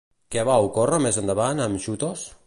[0.35, 2.25] Què va ocórrer més endavant amb Xutos?